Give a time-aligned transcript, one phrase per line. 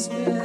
[0.00, 0.39] Inspirere, sire,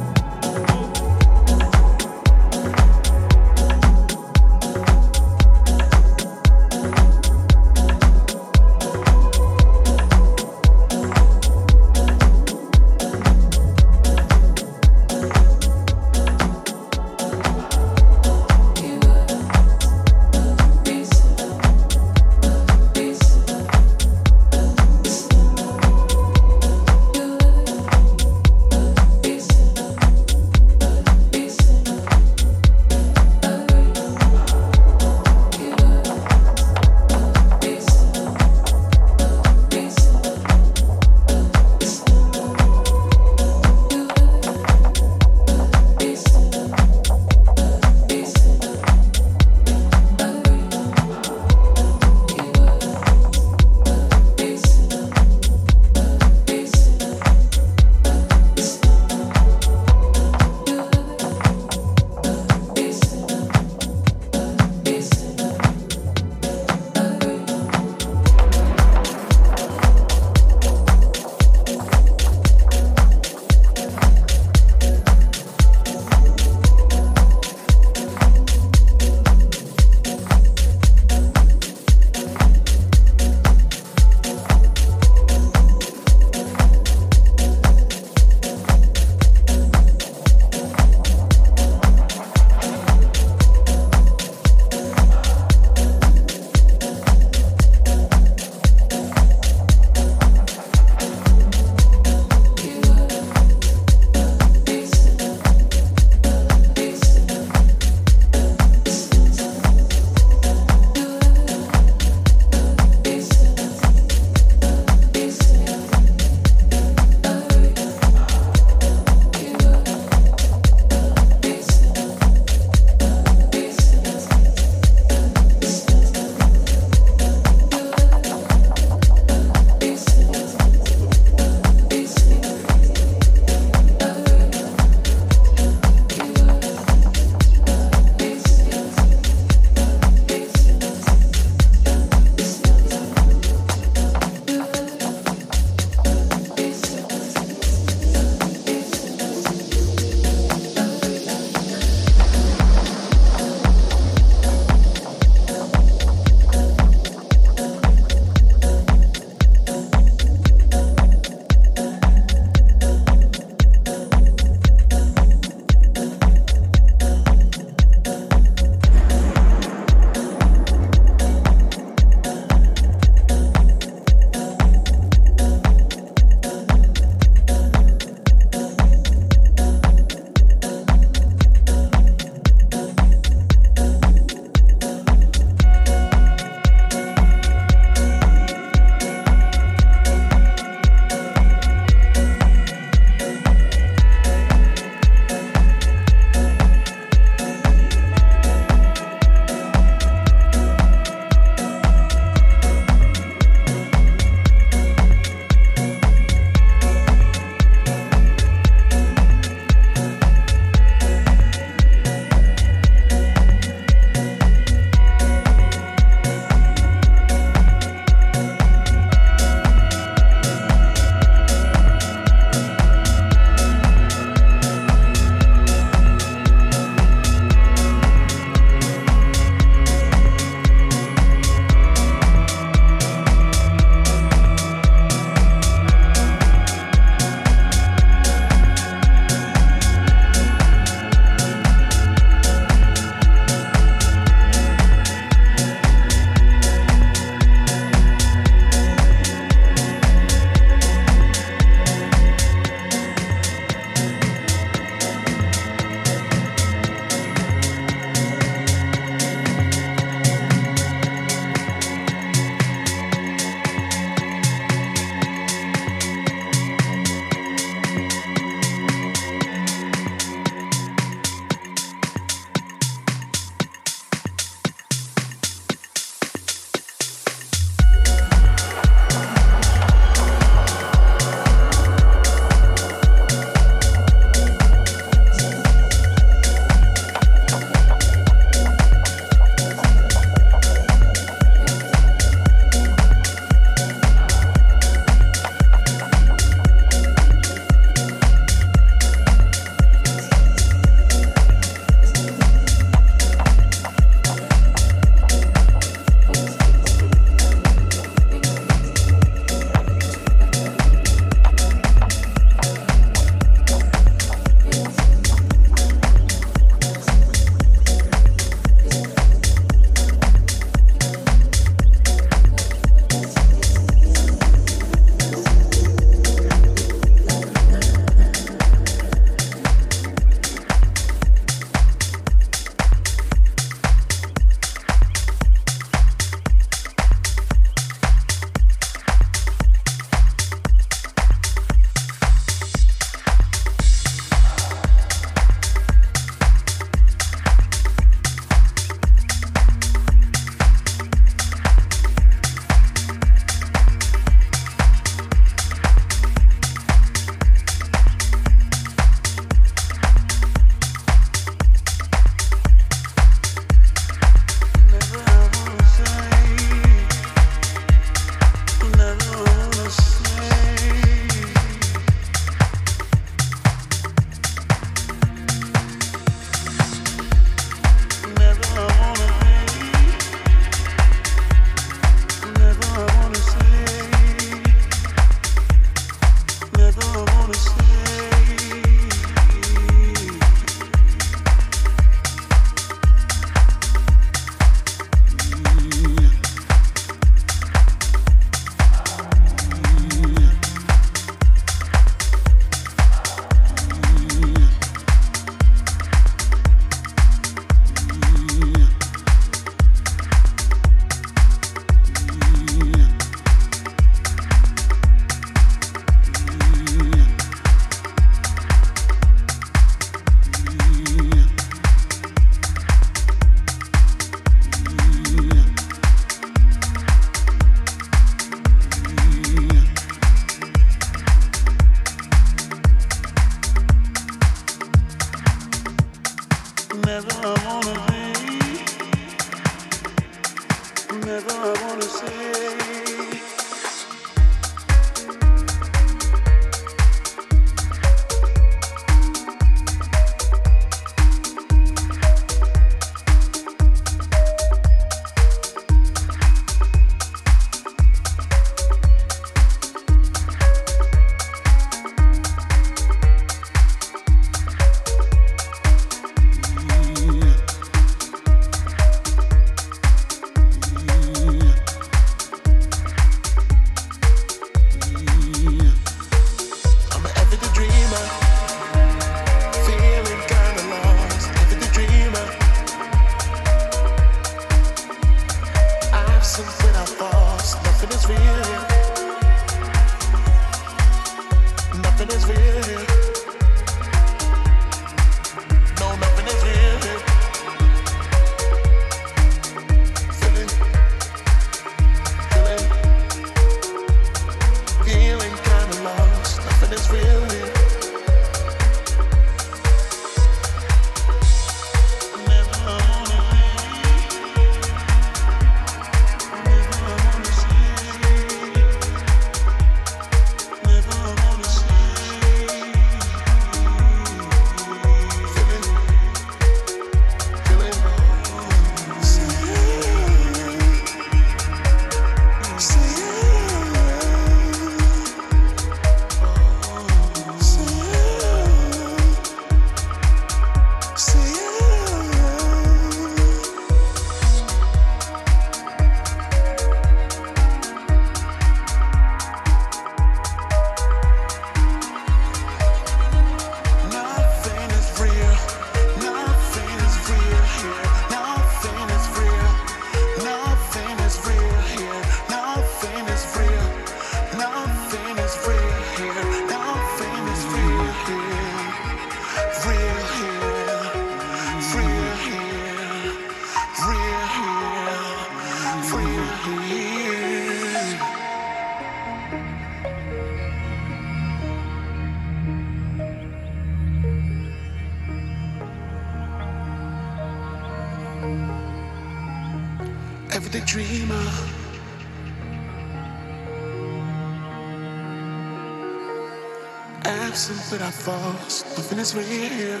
[599.24, 600.00] is real.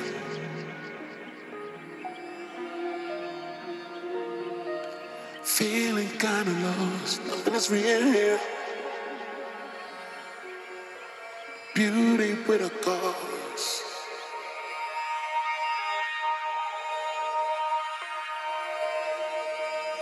[5.42, 8.38] Feeling kinda lost, nothing is real.
[11.74, 13.82] Beauty with a cause.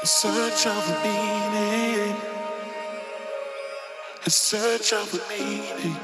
[0.01, 2.17] In search of a meaning.
[4.25, 5.97] In search of a meaning